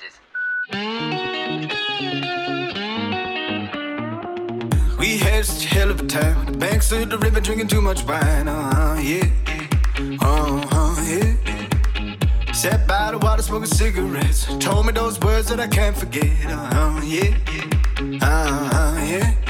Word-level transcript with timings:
edges. 0.00 0.20
We 4.98 5.18
had 5.18 5.44
such 5.44 5.64
a 5.64 5.68
hell 5.68 5.90
of 5.90 6.00
a 6.00 6.06
time. 6.06 6.52
The 6.52 6.58
banks 6.58 6.92
of 6.92 7.10
the 7.10 7.18
river 7.18 7.40
drinking 7.40 7.68
too 7.68 7.80
much 7.80 8.04
wine. 8.04 8.48
Uh 8.48 8.74
huh, 8.74 9.00
yeah. 9.00 9.28
Uh 10.20 10.66
huh, 10.70 11.02
yeah. 11.02 12.52
Sat 12.52 12.86
by 12.86 13.10
the 13.12 13.18
water 13.18 13.42
smoking 13.42 13.66
cigarettes. 13.66 14.46
Told 14.58 14.86
me 14.86 14.92
those 14.92 15.18
words 15.20 15.48
that 15.48 15.60
I 15.60 15.68
can't 15.68 15.96
forget. 15.96 16.46
Uh 16.46 16.56
huh, 16.74 17.00
yeah. 17.04 17.34
Uh 18.20 18.68
huh, 18.72 19.00
yeah. 19.04 19.49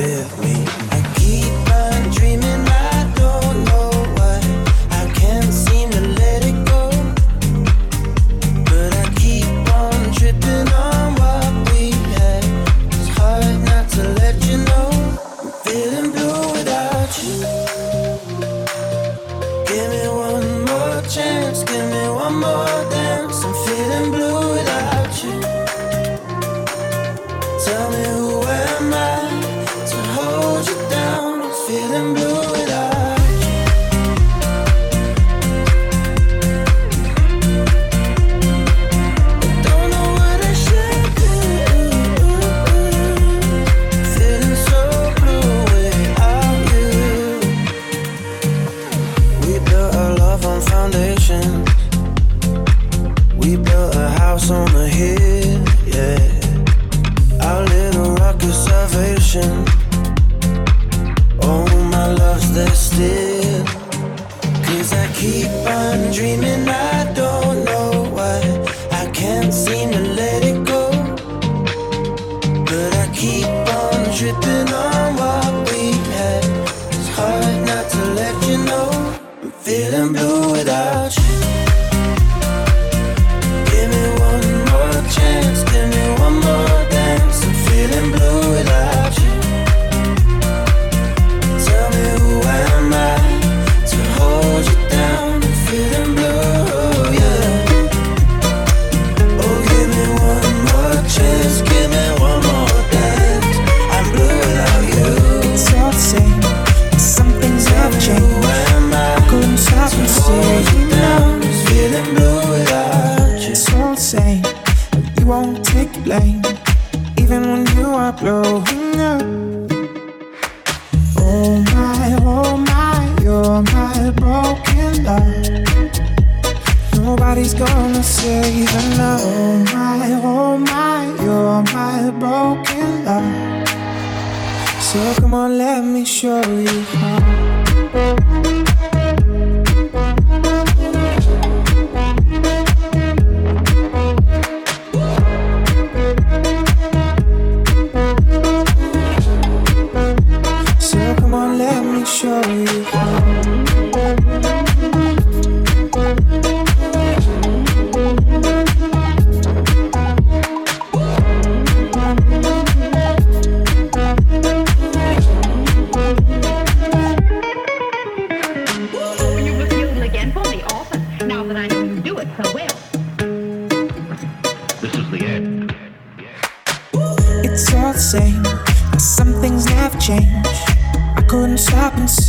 to 0.00 0.06
let 0.06 0.49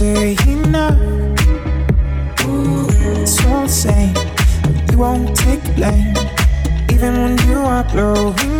answer 0.01 0.49
enough. 0.49 0.97
Ooh, 2.45 2.87
it's 3.21 3.37
so 3.41 3.61
insane. 3.61 4.15
You 4.91 4.97
won't 4.97 5.35
take 5.35 5.63
blame, 5.75 6.15
even 6.89 7.13
when 7.13 7.37
you 7.47 7.57
are 7.57 7.83
blue. 7.83 8.50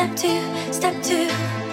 step 0.00 0.16
two, 0.16 0.72
step 0.72 1.02
two. 1.02 1.69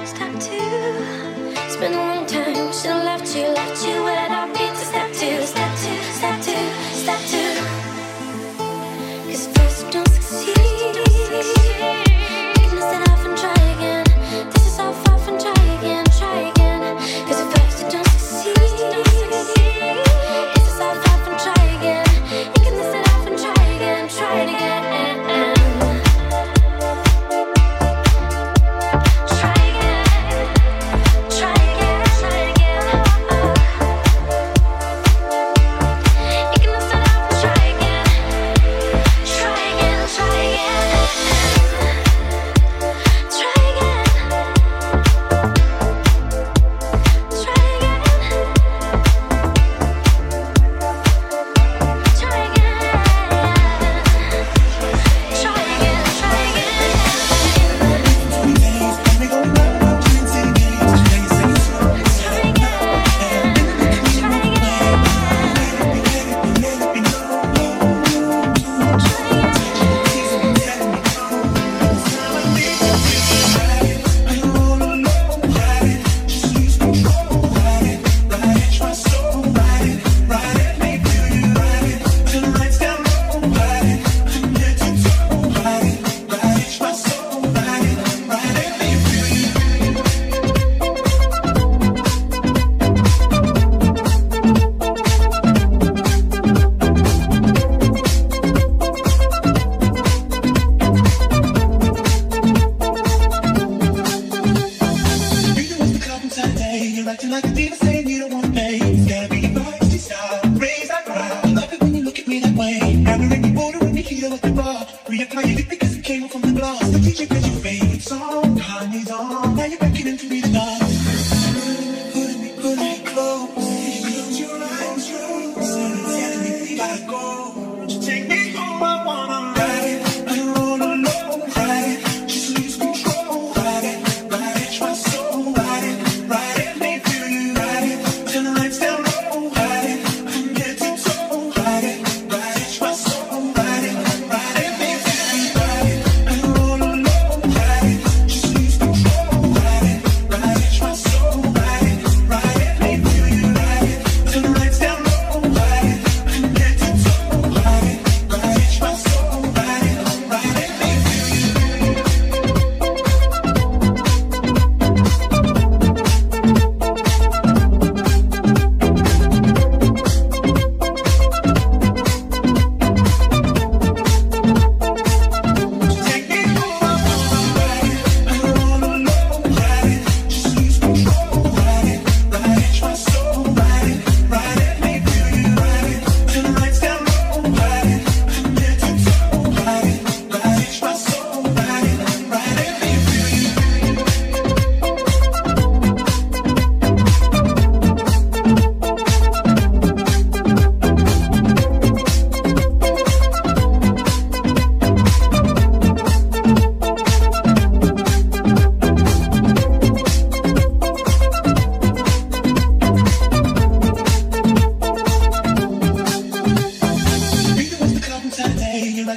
chicken. 117.18 117.47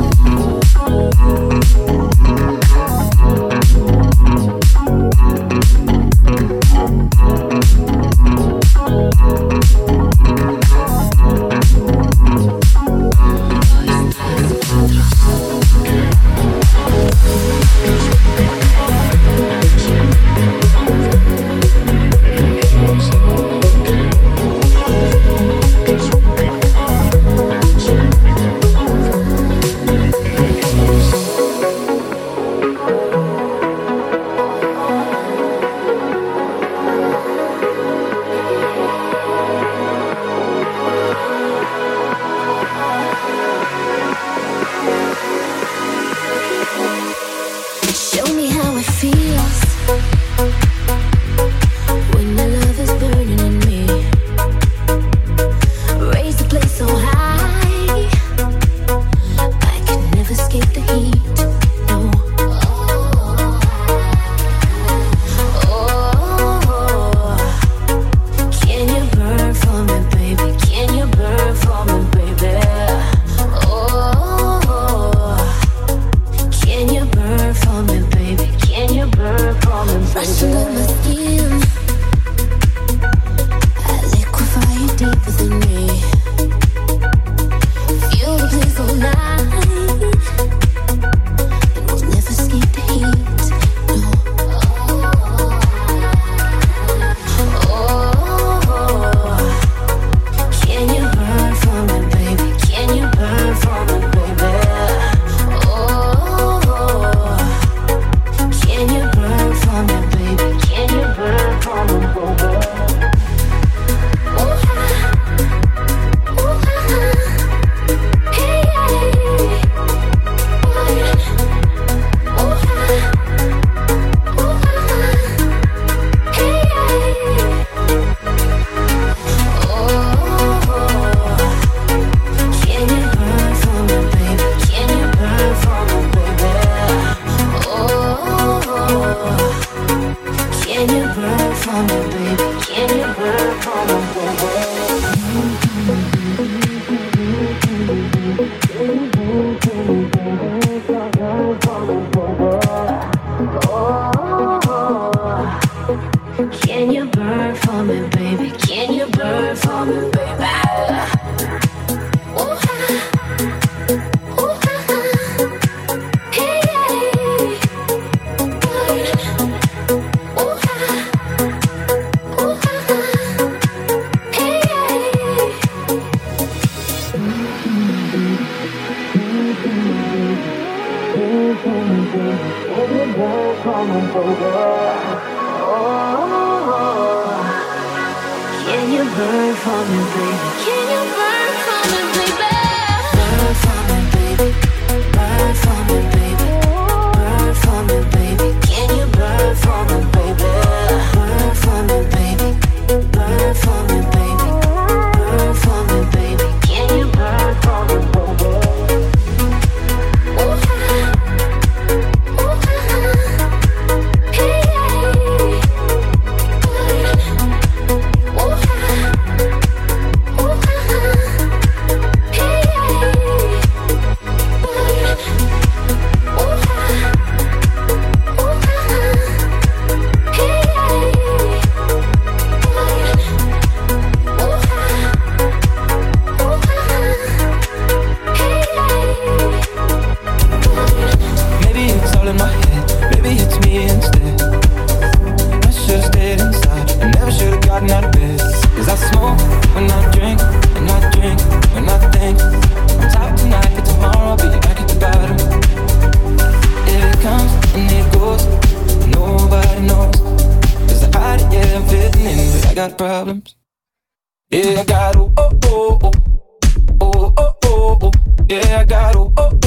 Thank 49.85 50.22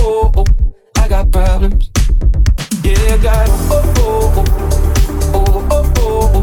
oh, 0.05 0.31
oh, 0.37 0.45
I 0.97 1.07
got 1.07 1.31
problems. 1.31 1.89
Yeah, 2.83 3.13
I 3.13 3.17
got 3.17 3.47
oh, 3.71 3.93
oh, 3.97 4.33
oh, 4.37 4.43
oh, 5.33 5.67
oh, 5.71 5.91
oh, 5.97 6.31
oh. 6.37 6.41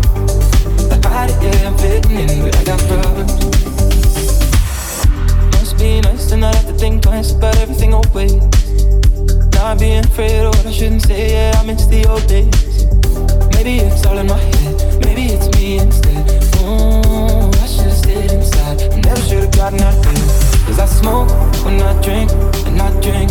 The 0.88 0.98
body, 1.02 1.32
yeah, 1.40 1.68
I'm 1.68 1.78
fitting 1.78 2.18
in, 2.18 2.42
but 2.42 2.56
I 2.56 2.64
got 2.64 2.80
problems. 2.80 3.32
Must 5.54 5.78
be 5.78 6.00
nice 6.00 6.26
to 6.30 6.36
not 6.36 6.54
have 6.54 6.66
to 6.66 6.74
think 6.74 7.02
twice 7.02 7.32
about 7.32 7.56
everything 7.58 7.94
always. 7.94 8.34
Not 9.54 9.78
being 9.78 10.04
afraid 10.04 10.40
of 10.40 10.54
what 10.56 10.66
I 10.66 10.72
shouldn't 10.72 11.02
say, 11.02 11.32
yeah, 11.32 11.60
I 11.60 11.64
miss 11.64 11.86
the 11.86 12.04
old 12.08 12.26
days. 12.26 12.86
Maybe 13.54 13.78
it's 13.78 14.04
all 14.06 14.18
in 14.18 14.26
my 14.26 14.38
head, 14.38 15.00
maybe 15.04 15.26
it's 15.34 15.48
me 15.56 15.78
instead. 15.78 16.26
Ooh, 16.62 17.50
I 17.62 17.66
should've 17.66 17.92
stayed 17.92 18.32
inside, 18.32 18.82
I 18.92 19.00
never 19.00 19.20
should've 19.20 19.52
gotten 19.52 19.80
out 19.80 19.94
of 19.94 20.02
bed. 20.02 20.18
Cause 20.66 20.78
I 20.80 20.86
smoke 20.86 21.30
when 21.64 21.80
I 21.80 21.92
drink, 22.02 22.30
and 22.66 22.80
I 22.80 22.90
drink 23.00 23.30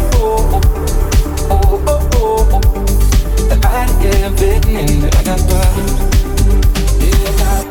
that 3.49 3.65
I 3.65 3.85
am 4.23 4.35
fitting 4.37 4.75
in, 4.75 5.01
that 5.01 5.15
I 5.17 5.23
got 5.23 5.39
love. 5.49 5.77
Yeah, 7.01 7.70